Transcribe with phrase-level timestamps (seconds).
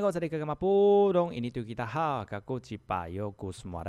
[0.00, 0.12] 客。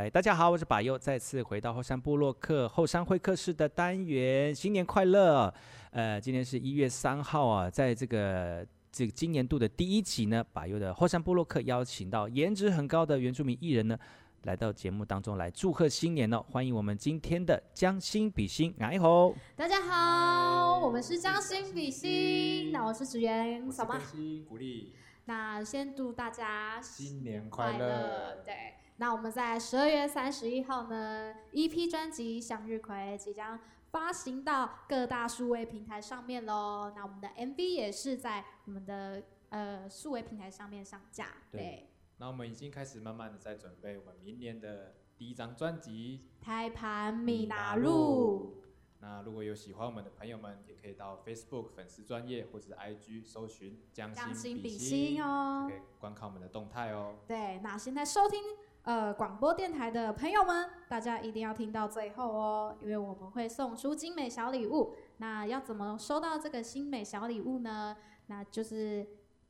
[0.09, 5.53] 大家好，我是把右，再次回到后山部落客后山会客室的单元，新年快乐！
[5.91, 13.98] 呃，今天是一月三号啊，在这个这个今年度的第一集呢，把右的后山部落客邀请到颜值很高的原住民艺人呢，
[14.43, 16.41] 来到节目当中来祝贺新年哦！
[16.49, 19.35] 欢迎我们今天的将心比心，爱吼！
[19.55, 23.99] 大家好，我们是将心比心，那我是职员小马，
[24.48, 24.93] 鼓励。
[25.27, 28.41] 那先祝大家新年快乐。
[28.45, 33.59] 对，那我们在十二月三十一号呢，EP 专辑《向日葵》即将
[33.91, 36.93] 发行到各大数位平台上面喽。
[36.95, 41.27] 那我们的 MV 也是在我们的呃数位平台上面上架。
[41.51, 41.89] 对，对。
[42.20, 48.61] 那我们已经开始慢慢的在准备我们明年的第一张专辑《胎盘米拿路》。
[48.99, 57.15] 那如果有喜欢我们的朋友们，也可以到 Facebook 粉丝专业或者是 IG 搜寻“将心比心”哦，可以观看我们的动态哦。
[57.27, 58.41] 对，那现在收听
[58.81, 64.95] 呃广播电台的朋友们，大家一定要听到最后哦，因为我们会送出精美小礼物。
[65.17, 67.95] 那要怎么收到这个精美小礼物呢？
[68.28, 69.07] 那就是。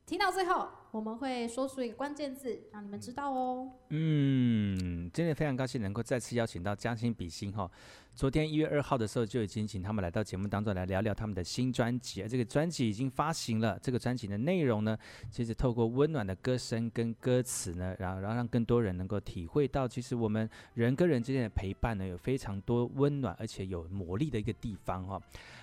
[0.08, 3.70] 听到最后，我们会说出一个关键字，让你们知道哦。
[3.90, 7.70] 嗯，今天非常高兴能够再次邀请到将心比心哈。
[8.14, 13.78] 昨天一月二号的时候就已经请他们来到节目当中来聊聊他们的新专辑，而这个专辑已经发行了。
[13.82, 14.96] 这个专辑的内容呢，
[15.30, 25.20] 其实透过温暖的歌声跟歌词呢，然后然后让更多人能够体会到，其实我们人跟人之间的陪伴呢，有非常多温暖而且有魔力的一个地方哈。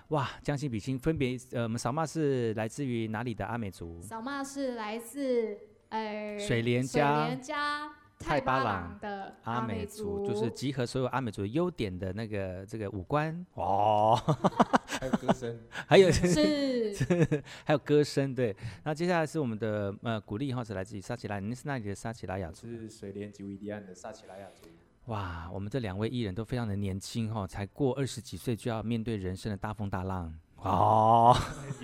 [0.09, 3.99] 哇，将心比心，分别呃，我们扫码是来自于哪里的阿美族？
[4.01, 5.57] 扫码是来自
[5.89, 14.15] 呃水莲加水莲加太巴朗的阿美族，就是集合所有阿美族优点的那个这个五官哦，
[14.87, 18.55] 还有歌声，还有是， 是还有歌声对。
[18.83, 22.67] 那接下来是我们的呃古丽，或是来自于撒奇拉，您是那里的撒奇拉雅族？
[22.67, 24.69] 是水莲吉维迪安的撒奇拉雅族。
[25.05, 31.35] 哇，我们这两位艺人都非常的年轻哈，才过二十几岁就要面对人生的大风大浪哦。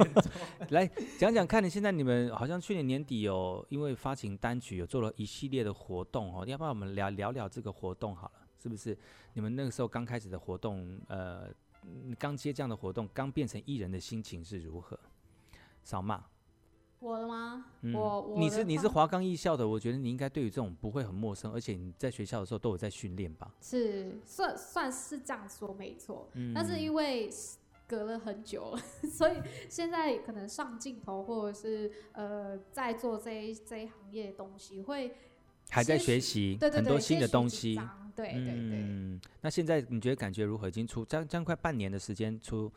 [0.72, 0.88] 来
[1.20, 8.42] 讲讲看，你现在你们好像去年年底有因为发行单曲有做了一系列的活动哦，要不要我们聊聊聊这个活动好了？
[8.60, 8.98] 是不是
[9.34, 11.48] 你们那个时候刚开始的活动，呃，
[12.18, 15.00] 刚接这样的活动，刚变成艺人的心情是如何？
[15.84, 16.26] 扫码。
[17.02, 17.66] 我的吗？
[17.82, 23.52] 嗯、我我你是你是华冈艺校的，我觉得你应该对于这种不会很陌生，而且你在学校的时候都有在训练吧？
[23.60, 27.28] 是算算是这样说没错，嗯，但是因为
[27.88, 28.82] 隔了很久了，
[29.12, 29.34] 所以
[29.68, 35.12] 现在可能上镜头或者是呃在做这一这一行业的东西会
[35.72, 37.74] 还在学习，很多新的东西，
[38.16, 38.78] 对对对。
[38.80, 40.68] 嗯，那现在你觉得感觉如何？
[40.68, 42.72] 已经出将将快半年的时间出。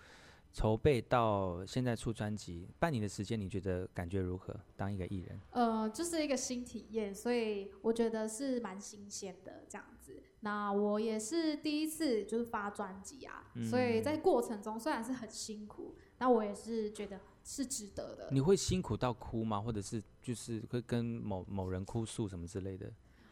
[0.55, 4.55] 筹备到现在出专辑半年的时间，你觉得感觉如何？
[4.77, 10.23] 当一个艺人，呃，就是一个新体验，所以我觉得是蛮新鲜的这样子。
[10.41, 18.29] 那我也是第一次就是发专辑啊，嗯，所以在过程中虽然是很辛苦，那我也是觉得是值得的。
[18.31, 19.61] 你会辛苦到哭吗？
[19.61, 22.89] 或者是就是会跟某某人哭诉什么之类的？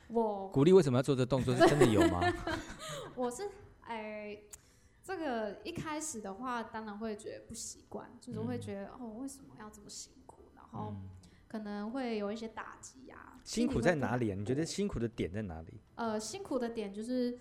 [0.09, 1.55] 我鼓励为什么要做这动作？
[1.55, 2.21] 是真的有吗？
[3.15, 3.49] 我是
[3.82, 4.37] 哎。
[5.03, 10.45] 这个一开始的话，当然会觉得不习惯，就是会觉得、嗯、哦，为什么要这么辛苦？
[10.55, 10.95] 然后
[11.49, 13.41] 可能会有一些打击呀、啊。
[13.43, 14.37] 辛苦在哪里啊？
[14.39, 15.81] 你觉得辛苦的点在哪里？
[15.97, 17.37] 呃，辛苦的点就是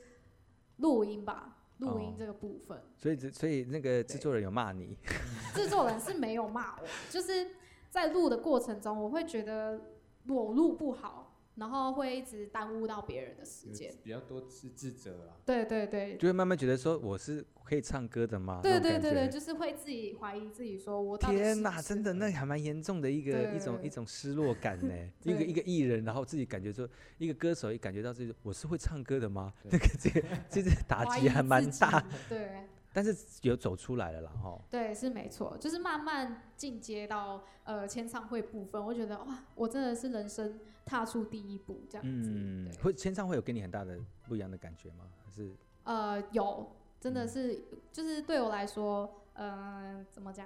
[0.78, 2.78] 录音吧，录音这个部分。
[2.78, 4.98] 哦、所以，所以那个制作人有骂你？
[5.54, 7.52] 制作人是没有骂我，就是
[7.92, 9.80] 在录的过程中，我会觉得
[10.28, 11.31] 我录不好。
[11.56, 15.38] 然后会一直耽误到别人的时间，比较多是自责啊。
[15.46, 18.60] 对对对，就会慢慢觉得说我是可以唱歌的吗？
[18.64, 24.94] 对对对对，就是会自己怀疑自己，说我天哪，真的那还蛮严重的一个一种一种失落感呢。
[25.24, 26.88] 一个一个艺人，然后自己感觉说
[27.18, 29.54] 一个歌手也感觉到自己我是会唱歌的吗？
[29.70, 32.04] 那个这个这个打击还蛮大。
[32.30, 32.50] 对。
[32.94, 34.62] 但是有走出来了啦，哈。
[34.70, 40.60] 对，是没错，就是慢慢进阶到呃签唱会部分，我觉得哇，我真的是人生
[40.92, 42.30] 踏出第一步这样子。
[42.36, 43.98] 嗯，会签唱会有给你很大的
[44.28, 45.06] 不一样的感觉吗？
[45.24, 45.50] 还是？
[45.86, 50.46] 呃，有，真的是，嗯、就是对我来说，嗯、呃，怎么讲？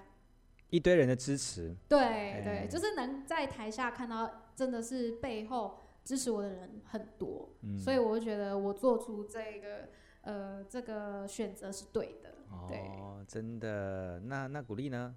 [0.69, 1.75] 一堆人的支持。
[1.89, 1.99] 对
[2.43, 9.89] 对、欸，就是能在台下看到，真的是背后支持我的人很多，嗯、所以我就觉得我做出这个。
[10.21, 12.33] 呃，这个选择是对的。
[12.67, 14.19] 对哦，真的。
[14.21, 15.15] 那那鼓励呢？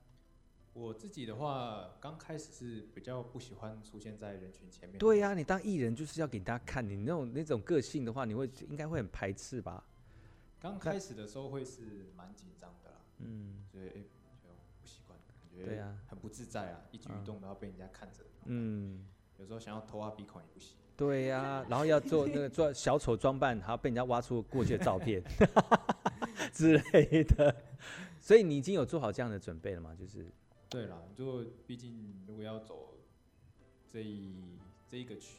[0.78, 4.96] 我自己的话，刚开始是比较不喜欢出现在人群前面。
[4.96, 9.84] 对呀、啊，你当艺人就是要给大家看，你那种那种个性的话，你会应该会很排斥吧？
[10.60, 13.92] 刚开始的时候会是蛮紧张的啦，嗯，所以哎，
[14.40, 14.48] 就
[14.80, 18.22] 不习惯，感觉对呀，很不自在啊，一举一动都要被人家看着。
[18.44, 19.04] 嗯，
[19.36, 20.76] 有时候想要偷挖鼻孔也不行。
[20.96, 25.20] 对呀、啊，然后要做那个做小丑装扮，还要被人家挖出过去的照片
[26.54, 27.54] 之类的。
[28.20, 29.92] 所以你已经有做好这样的准备了吗？
[29.98, 30.24] 就是。
[30.68, 32.94] 对啦，就毕竟如果要走
[33.90, 34.34] 这一
[34.86, 35.38] 这一个区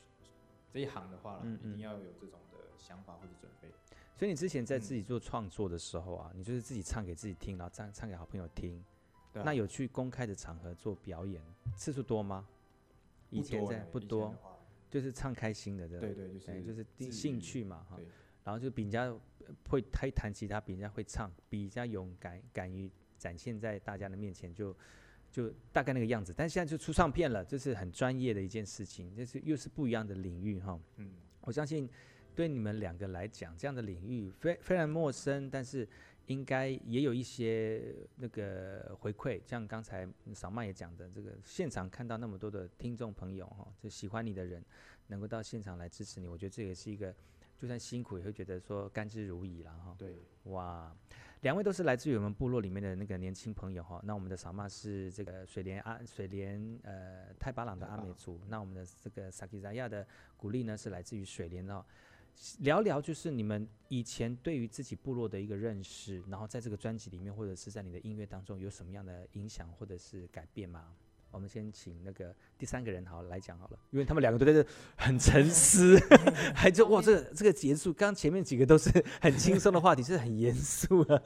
[0.74, 3.70] 这一行的话，嗯嗯，一定要有这种的想法或者准备。
[4.16, 8.84] 所以你之前在自己做创作的时候啊，嗯、你就是自己唱给自己听，然后唱唱给好朋友听。
[9.34, 11.40] 那有去公开的场合做表演
[11.76, 12.48] 次数多吗？
[13.30, 14.36] 以前在不多，
[14.90, 18.00] 就是唱开心的，对对，就是就是兴趣嘛哈。
[18.44, 19.16] 然后就比人家
[19.70, 22.90] 会会弹吉他，比人家会唱，比人家勇敢，敢于
[23.20, 24.74] 展现在大家的面前就。
[24.74, 24.80] 就
[25.72, 30.80] 大概那个样子，但现在就出唱片了，这是很专业的一件事情，这是又是不一样的领域哈。
[30.98, 31.12] 嗯，
[31.42, 31.88] 我相信
[32.36, 35.88] 对你们两个来讲，这样的领域非非常陌生，但是
[36.26, 44.64] 应该也有一些那个回馈，像刚才小曼也讲的，这个现场看到那么多的听众朋友哈，就喜欢你的人
[45.08, 47.14] 能够到现场来支持你，我觉得这也是一个，
[47.58, 49.96] 就算辛苦也会觉得说甘之如饴了哈。
[49.98, 50.96] 对，哇。
[51.42, 60.06] 两位都是来自于我们部落里面的那个年轻朋友哈，那我们的萨玛是这个水莲阿水莲呃泰巴朗的阿美族，那我们的这个萨基扎亚的
[60.36, 61.82] 鼓励呢是来自于水莲哦，
[62.60, 70.94] 聊聊就是你们以前对于自己部落的一个认识，然后在这个专辑里面或者是在你的音乐当中有什么样的影响或者是改变吗？
[71.32, 74.68] 我们先请那个第三个人好来讲好了，因为他们两个都在这
[74.98, 75.98] 很沉思，
[76.56, 78.90] 还就哇，这个这个结束，刚前面几个都是
[79.22, 81.24] 很轻松的话题，是很严肃的，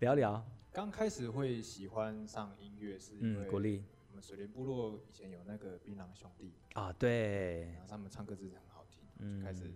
[0.00, 0.44] 聊聊。
[0.72, 3.84] 刚开始会喜欢上音乐是因为鼓励。
[4.10, 6.54] 我们水莲部落以前有那个槟榔兄弟。
[6.72, 9.70] 啊，对，然后他们唱歌真的很好听，嗯，开始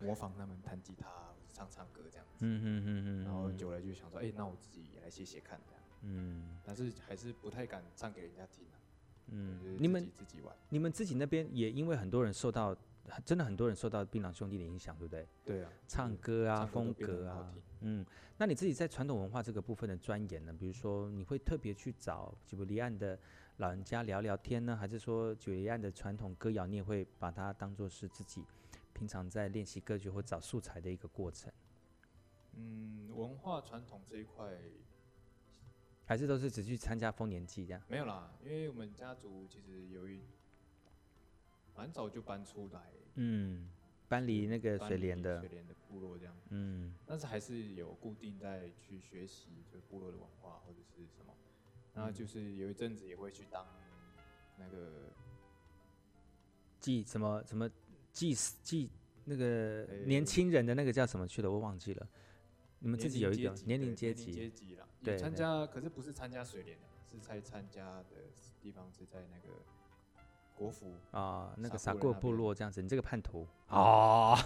[0.00, 1.08] 模仿他们弹吉他、
[1.52, 5.60] 唱唱歌这样子，嗯嗯嗯嗯，然后久了就想说，哎，那我自己也来写写看。
[6.08, 8.78] 嗯，但是还是不太敢唱给人家听啊。
[9.28, 12.76] 嗯，你们自己玩，你们自己那边也因为很多人受到，
[13.24, 15.26] 真的很多人受到槟榔兄弟的影响，对不对？
[15.44, 18.06] 对啊，唱歌啊，风格啊，嗯，
[18.38, 20.52] 那你自己在传统文化这个部分的钻研呢？
[20.52, 23.18] 比如说，你会特别去找吉卜力案的
[23.56, 28.44] 老人家聊聊天呢，还是说吉卜力案的传统歌谣，你也会把它当做是自己
[28.92, 31.52] 平常在练习歌曲或找素材的一个过程？
[32.54, 34.56] 嗯，文化传统这一块。
[36.06, 37.82] 还是都是只去参加丰年祭这样？
[37.88, 40.20] 没有啦，因为我们家族其实由于
[41.76, 43.68] 蛮早就搬出来，嗯，
[44.08, 51.34] 搬离那个水莲的水莲的部落这样，嗯，但是还是有固定在去学习就部落的文化或者是什么，
[51.92, 53.66] 然后就是有一阵子也会去当
[54.58, 55.10] 那个
[56.78, 57.68] 祭什么什么
[58.12, 58.32] 祭
[58.62, 58.90] 祭
[59.24, 62.08] 那个年轻人的那个叫什么去了，我忘记了。
[62.78, 64.52] 你们自己有一个年龄阶级，
[65.06, 68.16] 对，参加可是不是参加水莲的，是在参加的
[68.60, 69.54] 地方是在那个
[70.54, 72.82] 国服啊，那个撒过部落这样子。
[72.82, 74.36] 你这个叛徒哦，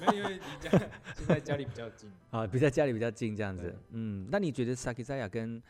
[0.00, 0.70] 没有，因为离家
[1.14, 3.76] 现在家里比较近 啊，比在家里比较近这样子。
[3.90, 5.62] 嗯，那你觉得萨克扎亚跟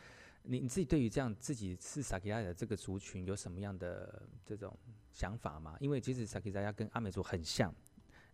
[0.45, 4.73] 你你自己对于这样自己是萨克扎亚这个族群有什么样的这种
[5.13, 5.77] 想法吗？
[5.81, 7.75] 因为其实萨克扎亚跟阿美族很像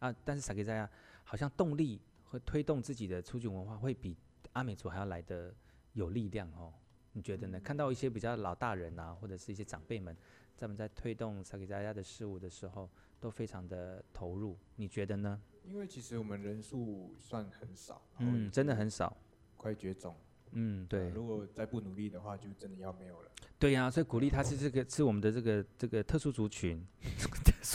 [0.01, 0.89] 啊，但是萨克扎亚
[1.25, 2.01] 好像动力。
[2.29, 4.17] 和推动自己的族群文化，会比
[4.57, 5.55] 阿美族还要来的
[5.93, 6.73] 有力量哦。
[7.13, 7.61] 你觉得呢？
[7.61, 10.17] 看到一些比较老大人啊，或者是一些长辈们，
[10.57, 12.89] 他们在推动萨克扎亚的事物的时候，
[13.21, 14.57] 都非常的投入。
[14.77, 15.41] 你觉得呢？
[15.65, 19.15] 因为其实我们人数算很少，嗯，真的很少，
[19.57, 20.15] 快绝种。
[20.53, 21.09] 嗯，对。
[21.11, 23.31] 如果再不努力的话，就真的要没有了。
[23.59, 26.87] 对呀、啊，所以鼓励他是这个是我们的这个这个特殊族群，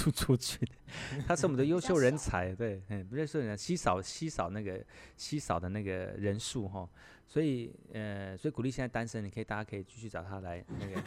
[0.01, 0.67] 特殊族群，
[1.27, 4.83] 他是我们的优秀人才，对，嗯，不是说人稀少稀少那个
[5.15, 6.89] 稀少的那个人数哈，
[7.27, 11.01] 所以呃，所以鼓励现在单身，你可以大家可以继续找他来那个，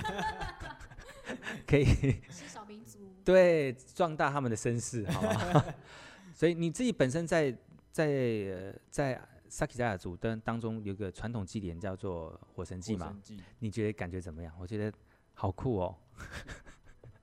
[1.66, 1.84] 可以
[2.30, 5.64] 稀少民族，对，壮大他们的声势，好吧？
[6.32, 7.56] 所以你自己本身在
[7.90, 9.20] 在呃在。
[9.46, 13.16] 萨克扎亚族当当中有个传统祭典叫做火神祭嘛？
[13.60, 14.52] 你觉得感觉怎么样？
[14.58, 14.92] 我觉得
[15.32, 15.96] 好酷哦。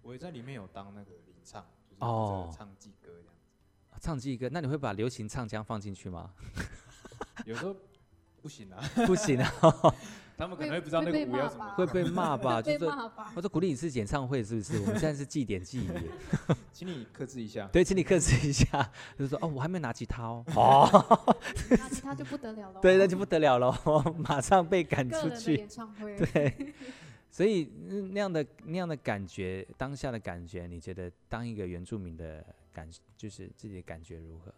[0.02, 3.34] 我也在里面有当那个领唱，就是唱祭歌这样
[3.94, 4.00] 子。
[4.02, 6.32] 唱祭歌，那你会把流行唱腔放进去吗？
[7.46, 7.76] 有时候
[8.42, 9.52] 不行啊， 不行啊，
[10.38, 12.62] 他们可能会不知道那个舞要怎么，会被骂吧？
[12.62, 13.32] 被骂吧？
[13.36, 14.80] 我说鼓励你是演唱会是不是？
[14.80, 15.90] 我们现在是祭典祭仪，
[16.74, 17.68] 请你克制一下。
[17.72, 18.66] 对，请你克制一下。
[19.18, 21.36] 就是说哦，我还没拿吉他哦，哦，
[21.78, 22.80] 拿吉他就不得了了。
[22.82, 23.72] 对，那就不得了了，
[24.18, 25.56] 马上被赶出去。
[25.56, 26.18] 演唱会。
[26.18, 26.74] 对，
[27.32, 27.64] 所以
[28.12, 34.54] 那样的那样的感觉，当下的感觉，你觉得当一个原住民的感，就是自己的感觉如何？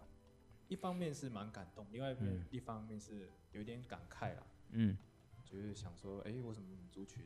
[0.68, 2.16] 一方面是蛮感动，另外
[2.50, 4.44] 一方面是有点感慨啦。
[4.72, 4.98] 嗯，
[5.46, 7.24] 就是想说，哎、欸，为什么族群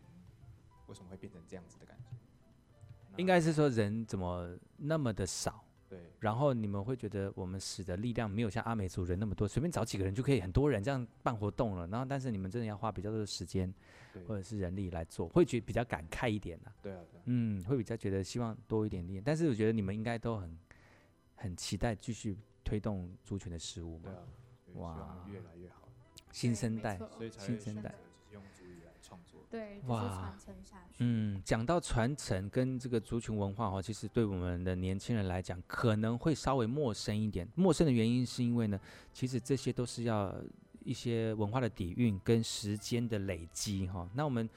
[0.87, 3.15] 为什么会变成这样子的感觉？
[3.15, 5.63] 应该是说人怎么那么的少？
[5.89, 5.99] 对。
[6.19, 11.87] 然后你们会觉得我们使的力量没有像阿美族人那么多，随便找几个人就可以很多人这样办活动了。
[11.87, 13.73] 然后，但是你们真的要花比较多的时间
[14.27, 16.71] 或者是人力来做，会觉得比较感慨一点呐。
[16.81, 17.23] 对啊，对啊。
[17.25, 20.57] 嗯，会比较觉得希望多一点力量，但是我觉得你们应该都很
[21.35, 22.37] 很期待继续。
[22.67, 24.11] 推动族群的事物嘛，
[24.73, 25.87] 哇，越来越好，
[26.33, 26.99] 新生代，
[27.37, 27.95] 新生代
[29.51, 30.35] 来创作，对，哇，
[30.99, 37.47] 嗯，讲到传承跟这个族群文化哈，其实对我们的年轻人来讲，可能会稍微陌生一点。
[37.55, 38.79] 陌生的原因是因为呢，
[39.13, 40.35] 其实这些都是要
[40.83, 44.09] 一些文化的底蕴跟时间的累积哈。
[44.13, 44.49] 那我们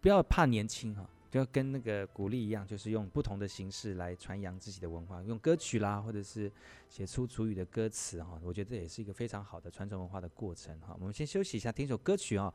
[0.00, 1.08] 不要怕年轻哈。
[1.28, 6.50] 就跟那个鼓励一样，就是用不同的形式来传扬自己的文化，用歌曲啦，或者是
[6.88, 8.40] 写出主语的歌词哈。
[8.42, 10.96] 我觉得这也是一个非常好的传承文化的过程哈。
[10.98, 12.54] 我们先休息一下，听首歌曲哦。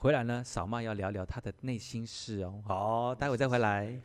[0.00, 2.62] 回来呢，小曼要聊聊她的内心事哦。
[2.66, 4.00] 好，待会再回来。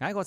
[0.00, 0.20] 大家好，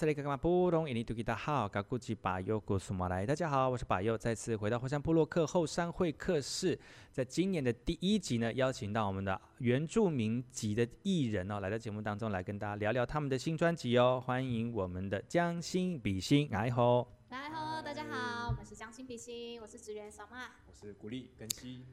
[3.69, 6.79] 我是巴尤，再次回到后山部落克后山会客室，
[7.11, 21.83] 在今年的第一集呢，邀请到我们的原住民籍的艺人哦，来到节目当中来跟大家聊聊他们的新专辑哦，欢迎我们的将心比心，爱好，爱好，大家好，我们是将心比心，我是职员小马，我是古力根西。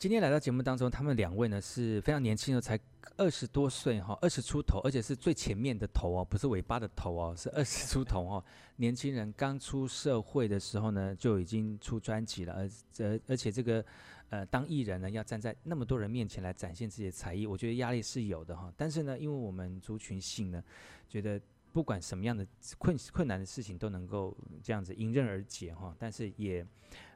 [0.00, 2.80] 今天来到节目当中，他们两位呢是非常年轻的，才
[3.18, 8.42] 二十多岁哈，二十出头，而且是最前面的头哦，不是尾巴的头哦，是二十出头哦。
[8.76, 12.70] 年轻人刚出社会的时候呢，就已经出专辑了，而
[13.04, 13.84] 而而且这个
[14.30, 18.72] 呃，当艺人呢，要站在那么多人面前来展现自己的才艺，我觉得压力是有的哈。
[18.78, 20.64] 但是呢，因为我们族群性呢，
[21.10, 21.38] 觉得
[21.74, 22.46] 不管什么样的
[22.78, 25.94] 困困难的事情都能够这样子迎刃而解哈。
[25.98, 26.66] 但是也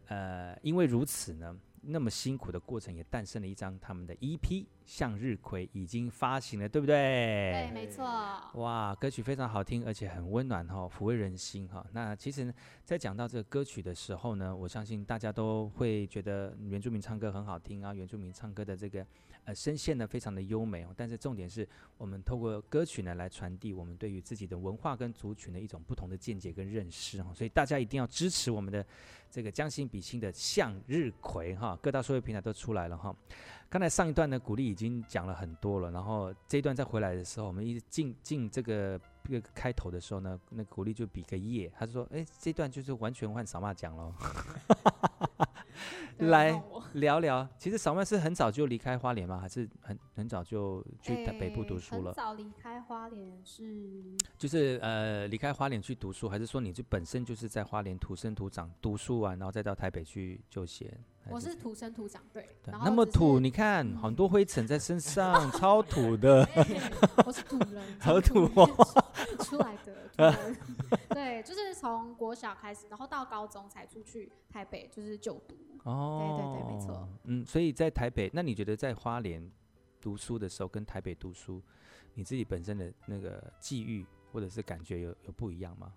[0.09, 1.59] 呃，因为如此呢。
[1.87, 4.39] 那么辛苦的过程，也诞生了一张他们的 EP
[4.85, 6.95] 《向日葵》，已经发行了，对不对？
[7.53, 8.05] 对，没错。
[8.55, 11.85] 哇，歌曲非常好听，而且很温暖哈，抚慰人心哈。
[11.93, 19.07] 那其实呢，在讲到这个歌曲的时候呢，我相信大家都会觉得原住民唱歌很好听啊，原住民唱歌的这个。
[19.45, 28.85] 呃，声线呢非常的优美哦，但是重点是我们透过歌曲呢来传递我们对于自己的文化跟族群的一种不同的见解跟认识哈，所以大家一定要支持我们的
[29.31, 33.15] 这个将心比心的向日葵哈，各大社会平台都出来了哈。
[33.69, 44.15] 刚才上一段呢，古力已经讲了很多了，然后这一段再回来的时候，我们一进进这个这个开头的时候呢，那古力就比个耶，他说，哎，这段就是完全换扫码讲喽。
[46.19, 49.39] 来聊聊，其实小曼是很早就离开花莲吗？
[49.39, 52.07] 还是很很早就去北部读书了？
[52.07, 54.03] 很早离开花莲是，
[54.39, 60.97] 就是呃离开花莲去读书，还是说你就本身就是在花莲土生土长读书完，然后再到台北去就学？
[61.31, 62.47] 我是土生土长，对。
[62.63, 66.47] 对，那么土，你看很多灰尘在身上， 超土的。
[67.27, 68.67] 我是土人， 好土哦，
[69.41, 70.04] 出来的。
[71.11, 75.57] 对， 就是从国小开始，然后到高中才出去台北，就是就读。
[75.85, 77.09] 哦，对对对，没错。
[77.25, 79.51] 嗯，所以在台北，那你觉得在花莲
[80.01, 81.61] 读书的时候，跟台北读书，
[82.15, 85.93] 你自己本身的那个际遇或者是感觉有有不一样吗？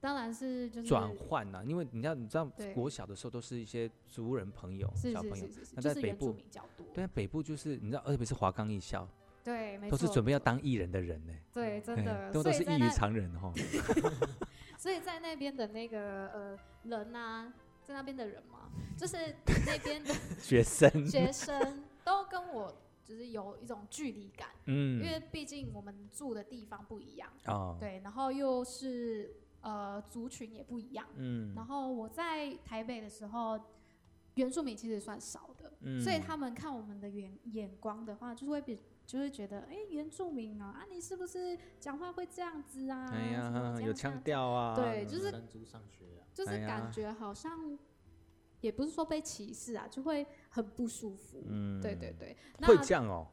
[0.00, 6.36] 当然是就是转换呐，因为你知道，你知道，国小的时候都是一些族人朋友、小朋友，那在北部，
[6.94, 9.08] 对啊，北部就是你知道，特别是华冈艺校，
[9.48, 13.52] 对，都是准备要当艺人的人呢，对，真的，都都是异于常人哈。
[14.76, 17.52] 所以在那边的那个呃人呐，
[17.82, 19.16] 在那边的人嘛，就是
[19.66, 29.34] 那边的 学生，学生都跟我就是有一种距离感，嗯，因为毕竟我们住的地方不一样，哦，对，然后又是。
[29.60, 31.04] 呃，族群也不一样。
[31.16, 33.58] 嗯，然后我在台北的时候，
[34.36, 43.08] 原住民其实算少的，嗯，所以他们看我们的眼眼光的话，就是会比，就会觉得，哎，原住民啊，啊，你是不是讲话会这样子啊？
[43.10, 44.76] 哎呀，有腔调啊。
[44.76, 45.32] 对，就是
[46.34, 47.78] 就是感觉好像，
[48.60, 51.42] 也不是说被歧视啊，就会很不舒服。
[51.48, 52.36] 嗯，对对对。
[52.58, 53.26] 会这样哦？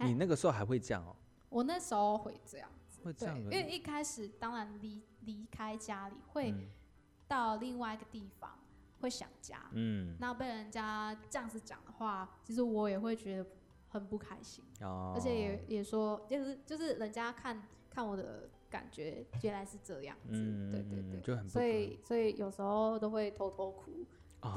[0.00, 1.16] 你那个时候还会这样哦？
[1.48, 3.00] 我那时候会这样子。
[3.02, 6.54] 会这样，因为一开始当然离离开家里，会
[7.26, 9.70] 到另外一个地方，嗯、会想家。
[9.72, 13.46] 嗯，那被人家这样子讲的话，其实我也会觉得
[13.94, 14.64] 很不开心。
[14.80, 20.30] 哦，而且也也说，就是就是人家看看我的感觉，原来是这样子。
[20.32, 24.04] 嗯，对对对，就很所以所以有时候都会偷偷哭。
[24.40, 24.52] 哦、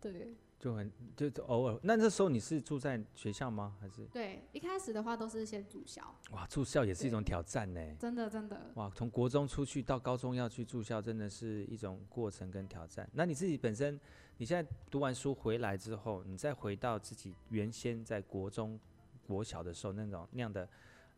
[0.00, 0.34] 对对。
[0.58, 3.76] 就很就偶尔，那这时候你是住在学校吗？
[3.78, 4.06] 还是？
[4.06, 6.02] 对，一开始的话都是先住校。
[6.30, 7.80] 哇，住校也是一种挑战呢。
[7.98, 8.72] 真的真的。
[8.74, 13.08] 哇，从国中出去到高中要去住校，真的是一种过程跟挑战。
[13.12, 14.00] 那你自己本身，
[14.38, 18.78] 你现在读完书回来之后，你再回到自己原先在国中、
[19.26, 20.68] 国小的时候那种那样的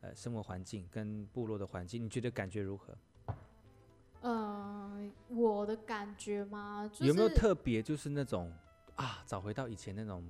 [0.01, 2.97] 呃生活环境跟部落的环境，你觉得感觉如何？
[4.21, 6.89] 嗯、呃，我的感觉吗？
[6.93, 8.53] 就是、有没有特别就是那种？
[8.95, 10.25] 啊，找回到以前那种，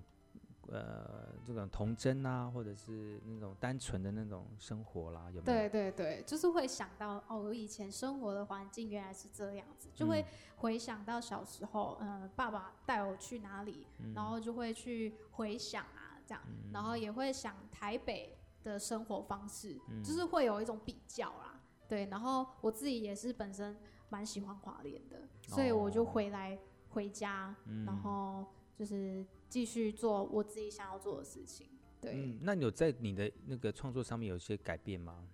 [0.70, 5.68] 呃，这种童真啊，或者是那种单纯的那种生活啦，有没有？
[5.68, 10.24] 对对对，就是会想到哦，我以前生活的环境原来是这样子，就会
[10.56, 23.76] 回想到小时候，嗯、呃，爸爸带我去哪里，嗯、然后就会去回想啊，这样，嗯、然后也会想台北的生活方式，嗯、就是会有一种比较啦，对，然后我自己也是本身
[24.10, 26.58] 蛮喜欢华联的，所以我就回来
[26.90, 28.44] 回家，哦、然后。
[28.78, 31.66] 就是继续做我自己想要做的事情，
[32.00, 32.12] 对。
[32.14, 35.26] 嗯，那你有在你的那个创作上面有一些改变吗？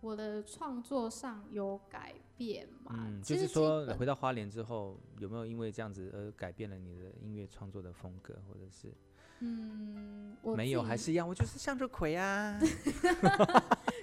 [0.00, 2.94] 我的创作上有改变吗？
[2.96, 8.92] 嗯，就是说回到花莲之后，有没有因为这样子而改变了你的音乐创作的风格，或者是？
[9.40, 12.58] 嗯，我没有，还是一样，我就是向日葵啊，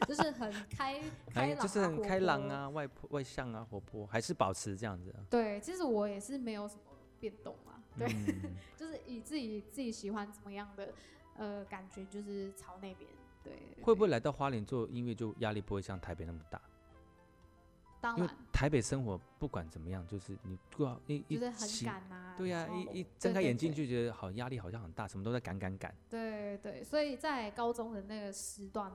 [0.08, 5.14] 就是很开开朗，就是很开朗啊，外外向啊，活泼，还是保持这样子。
[5.30, 6.82] 对，其实我也是没有什么
[7.20, 7.75] 变动啊。
[7.98, 10.94] 对，嗯、 就是以自己自己喜欢怎么样的
[11.36, 13.10] 呃感觉，就是朝那边。
[13.44, 13.54] 对，
[13.84, 16.60] 会不会来到花莲做音乐就压力不会像台北那么大？
[18.02, 25.96] 当然，台北生活不管怎么样，就是你过一一就是很赶啊，对呀、啊，一一睁开眼睛就觉得好压力，好像很大，什么都在赶赶赶。
[26.10, 28.92] 对对，所以在高中的那个时段，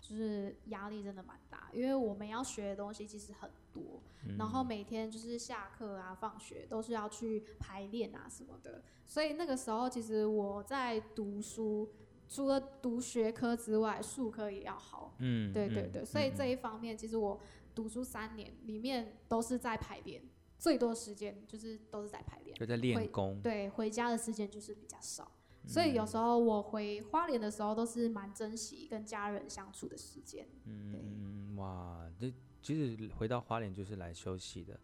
[0.00, 11.92] 就是压力真的蛮大，因为我们要学的东西其实很多，嗯、然后每天就是下课啊、放学都是要去排练啊什么的，所以那个时候其实我在读书。
[12.26, 15.14] 除了读学科之外，术科也要好。
[15.18, 17.38] 嗯，对对对，嗯、所以这一方面，其实我
[17.74, 20.22] 读书三年里面都是在排练，
[20.58, 23.38] 最多时间就是都是在排练，就在练功。
[23.42, 25.30] 对，回家的时间就是比较少，
[25.64, 30.48] 嗯、所以有时候我回花莲的时候，都是蛮珍惜跟家人相处的时间。
[30.64, 32.32] 嗯嗯，哇，这
[32.64, 34.80] 其实回到花莲就是来休息的，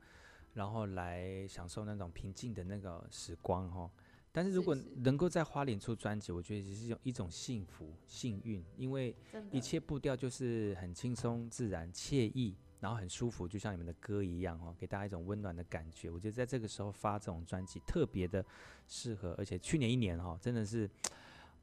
[0.52, 3.90] 然后来享受那种平静的那个时光哈。
[4.30, 9.16] 但是如果能够在花莲出专辑，我觉得也是一种一种幸福、幸运，因为
[9.50, 16.10] 一切步调就是很轻松、自然、惬意，然后很舒服，就像你们的歌一样哦，给大家一种温暖的感觉。
[16.10, 18.44] 我觉得在这个时候发这种专辑特别的
[18.86, 20.88] 适合，而且去年一年哈，真的是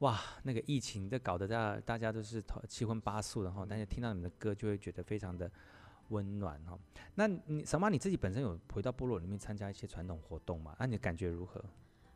[0.00, 5.50] 哇，那个疫情这搞得大家大家都是七荤八素的哈，但是听到你们的歌就会觉得非常的
[6.08, 6.78] 温暖哈。
[7.14, 10.76] 那你小妈你自己本身有回到部落里面参加一些传统活动吗？
[10.78, 11.62] 那你的感觉如何？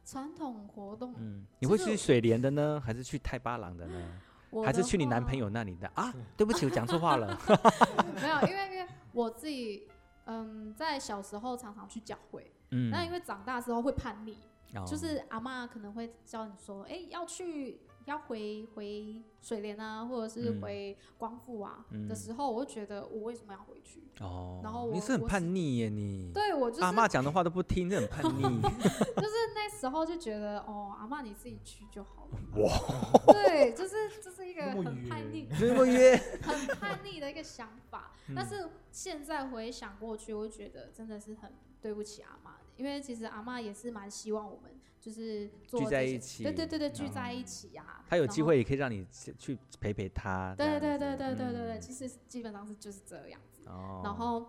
[0.05, 4.21] 传统活动，嗯，你会去水莲的呢，还是去太巴郎的呢？
[4.65, 6.13] 还是去你男朋友那里的啊？
[6.37, 7.39] 对不起，我讲错话了。
[8.21, 9.89] 没有，因为因为我自己，
[10.27, 14.37] 嗯，在小时候常常去教会，嗯，那因为长大之后会叛逆，
[14.75, 17.81] 哦、就是阿妈可能会教你说，哎、欸，要去。
[18.07, 24.03] 要回回水莲啊，或者是回光复啊、嗯、的时候，我就觉得我为什么要回去？
[24.21, 28.43] 哦，然后我你是很叛逆耶，你对我就是阿妈讲的话都不听，你很叛逆。
[28.63, 32.63] 就是那时候就觉得哦，阿妈你自己去就好了。
[32.63, 38.13] 哇，对，就是这、就是一个很叛逆、 很叛逆的一个想法。
[38.29, 44.73] 嗯、但是现在回想过去，我觉得真的是很对不起阿嬷，因为其实阿妈也是蛮希望我们。
[45.03, 48.05] 就是聚在一起，对对对对，聚在一起呀、啊。
[48.09, 50.55] 他有机会也可以让你去陪陪他。
[50.57, 53.69] 对对对对对对对，其实基本上是就是这样子。
[53.69, 54.01] 哦。
[54.05, 54.47] 然后，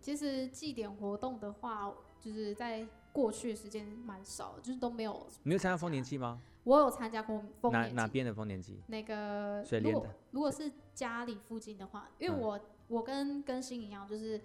[0.00, 5.24] 其实祭典活动的话，就是在过去的时间蛮少，就是都没有。
[5.44, 6.42] 你有参加丰年祭吗？
[6.64, 7.94] 我有参加过丰年祭。
[7.94, 8.80] 哪哪边的丰年祭？
[8.88, 14.40] 那个如果如果是家里附近的话，因为我我跟更新一样，就是。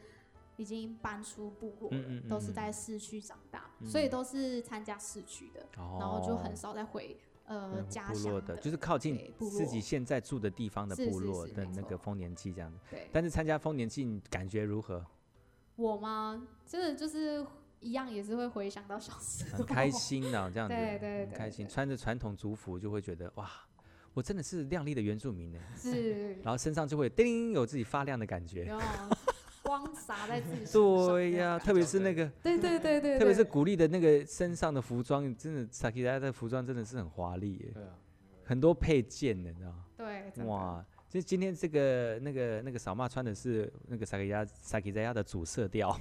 [0.59, 12.77] 已经搬出部落了，嗯嗯嗯、都是在市区长大，嗯、所以都是参加市区的，哦、然后就很少再回呃、嗯、家乡的，就是靠近自己现在住的地方的部落的那个丰年祭这样子。
[12.91, 15.05] 对，但是参加丰年祭感觉如何？
[15.77, 16.45] 我吗？
[16.67, 17.45] 真的就是
[17.79, 23.49] 一样，也是会回想到小时候，很开心啊这样子，对对对，对，很开心，穿着传统族服就会觉得哇，
[24.13, 25.59] 我真的是亮丽的原住民呢。
[25.77, 28.65] 是， 然后身上就会叮有自己发亮的感觉。
[29.69, 37.89] 光洒在自己身上，对呀，特别是那个，对对对对，特别是古力的那个身上的服装，真的萨奇莱的服装真的是很华丽耶，对啊，
[38.45, 39.85] 很多配件的，你知道吗？
[39.95, 45.95] 对，哇，就今天这个那个那个扫码穿的是那个萨奇莱萨克亚的主色调，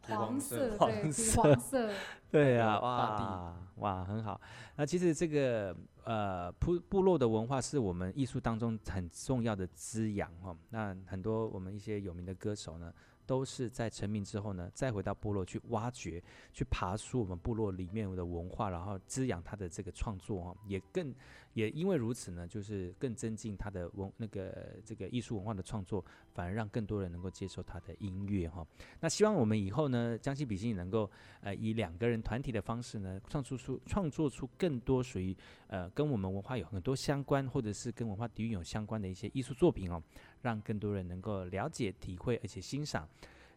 [0.00, 1.90] 黄色， 黄色，黄色，
[2.28, 4.40] 对 呀，哇哇，很好。
[4.74, 5.72] 那其实这个。
[6.08, 10.56] 呃，部部落的文化是我们艺术当中很重要的滋养哦。
[10.70, 12.90] 那很多我们一些有名的歌手呢，
[13.26, 21.14] 都是在成名之后呢，再回到部落去挖掘、去爬出我们部落里面的文化，然后滋养他的这个创作哈，也更
[21.54, 28.66] 也因为如此呢，就是更增进他的文那个这个艺术文化的创作，反而让更多人能够接受他的音乐哈。
[29.00, 40.02] 那希望我们以后呢，将心比心能够呃以两个人团体的方式呢，创作出创作出更多属于呃跟我们文化有很多相关，或者是跟文化底蕴有相关的一些艺术作品哦。
[40.40, 43.08] 让更多人能够了解、体会，而且欣赏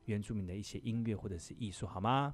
[0.06, 2.34] 原住民的一些音乐或者是艺术，好吗？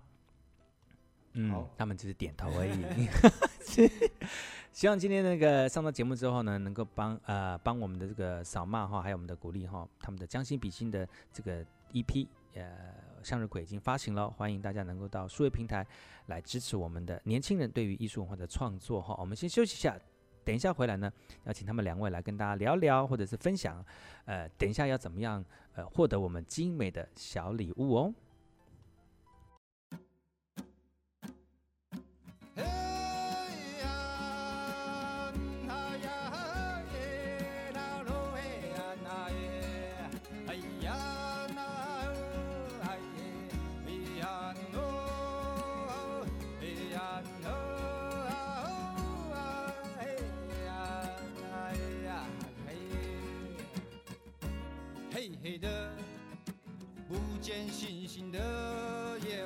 [1.38, 3.88] 嗯，好他们只是点头而已。
[4.74, 15.86] 希望今天那个上到节目之后呢，能够帮呃帮我们的这个扫码哈，还有我们的鼓励哈，他们的将心比心的这个 EP 呃向日葵已经发行了，欢迎大家能够到数位平台
[16.28, 19.16] 来支持我们的年轻人对于艺术文化的创作哈。
[19.20, 19.98] 我们先休息一下。
[20.46, 21.12] 等一下回来呢，
[21.44, 23.84] 要请他们两位来跟大家聊聊，或者是分享，
[24.24, 28.14] 呃，等一下要怎么样，呃，获得我们精美的小礼物哦。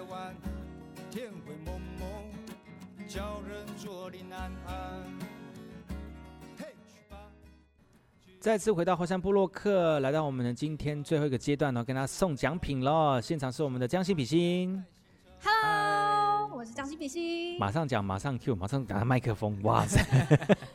[0.09, 0.35] 湾，
[1.09, 2.07] 天灰蒙蒙，
[3.07, 5.03] 叫人坐立难安。
[8.39, 13.21] 再次回到后山部落客，来到我们的今天最后一个阶段呢，跟他送奖品喽。
[13.21, 14.83] 现场是我们的江西比心
[15.43, 17.59] ，Hello，我是江西比心。
[17.59, 20.01] 马上讲，马上 Q，马上打开麦克风，哇塞，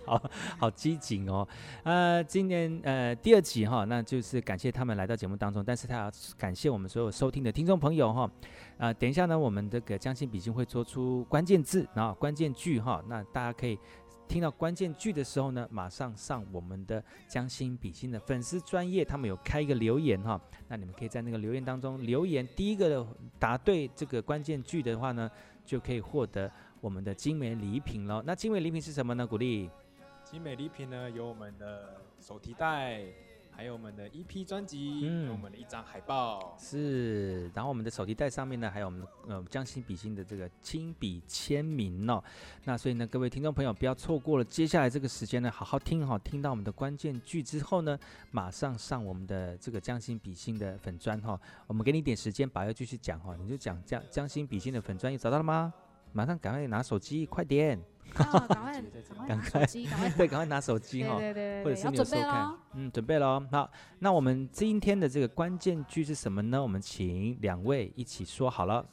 [0.09, 0.23] 好
[0.59, 1.47] 好机警哦。
[1.83, 8.31] 呃，今年呃第二集哈，那就是感谢他们来到节目当中，但是他要感谢我们所有收听的听众朋友哈。
[8.79, 13.79] 啊、等一下呢，我们这个将心比心会做出关键字，然后关键句哈，那大家可以。
[14.29, 23.07] 听到关键句的时候呢，马上上我们的将心比心的粉丝专业，他们有开一个留言哈，那你们可以在那个留言当中留言，第一个
[23.38, 25.31] 答对这个关键句的话呢，
[25.64, 28.21] 就可以获得我们的精美礼品了。
[28.27, 29.25] 那精美礼品是什么呢？
[29.25, 29.71] 鼓励，
[30.29, 33.05] 精美礼品呢，有我们的手提袋。
[33.59, 37.49] 还有我们的 EP 专辑，嗯，有我们的一张海报，是。
[37.55, 42.23] 然后我们的手提袋上面呢，还有我们的呃将心比心的这个亲笔签名哦。
[42.65, 47.99] 那所以呢，各位听众朋友不要错过了接下来这个时间呢，好好听哈，听到我们的关键句之后呢，
[48.31, 51.41] 马上上我们的这个将心比心的粉砖哈。
[51.67, 55.73] 我们给你一点时间，把要继续讲哈，你就讲将将心比心的粉砖，你找到了吗？
[56.12, 57.81] 马上赶快拿手机，快点。
[58.12, 58.79] 赶快，
[59.27, 59.66] 赶快，
[60.16, 63.42] 对，赶快拿手机哈，或者是你有收看，嗯，准备喽。
[63.51, 66.62] 好，那我们今天的这个关键句是什么呢？
[66.62, 68.85] 我们请两位一起说好了。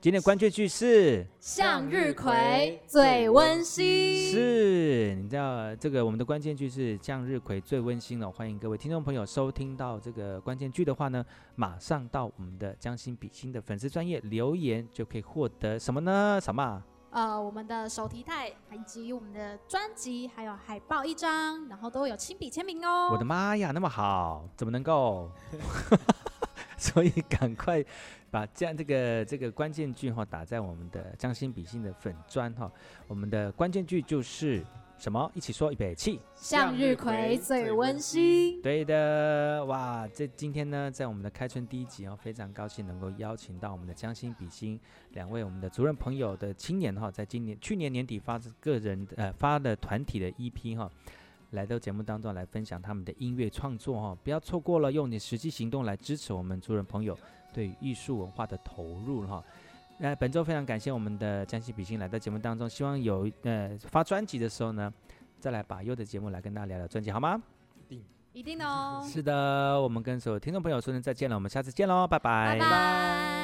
[0.00, 4.30] 今天的关键句是向日葵最温馨。
[4.30, 8.30] 是，你知道这个我们的关键句是向日葵最温馨了。
[8.30, 11.24] 欢迎各位听众朋友收听到这个关键句的话呢，
[11.54, 16.38] 马上到我们的将心比心的粉丝专业留言，就可以获得什么呢？
[16.38, 16.82] 什么？
[17.14, 23.10] 呃，我们的手提袋以及我们的专辑，还有海报一张，然后都有亲笔签名哦。
[23.12, 25.30] 我的妈呀，那么好，怎么能够？
[26.76, 27.84] 所以赶快
[28.32, 32.68] 把这样这个这个关键句哈打在我们的将心比心的粉砖哈。
[33.06, 34.64] 我们的关键句就是。
[34.96, 35.30] 什么？
[35.34, 36.20] 一起说，预备起！
[36.34, 38.62] 向日葵最温馨。
[38.62, 40.08] 对的，哇！
[40.14, 44.80] 这今天呢，在我们的开春第一集哦，非常高兴能够邀请到我们的将心比心
[45.10, 50.90] 两位我们的族人朋友的青年哈，在今年去年年底发个人呃发的团体的 EP 哈，
[51.50, 57.18] 来到节目当中来分享他们的音乐创作哈，不要错过了，用你实际行动来支持我们族人朋友
[57.52, 59.44] 对艺术文化的投入哈。
[60.00, 64.92] 呃，本周非常感谢我们的将心比心来到节目当中，希望有呃发专辑的时候呢，
[65.38, 67.40] 再来把优的节目来跟大家聊聊专辑，好吗？
[67.76, 69.02] 一定，一定哦。
[69.06, 72.58] 是的，我们跟所有听众朋友说声再见了，我们下次见喽，拜拜。
[72.58, 73.43] 拜拜。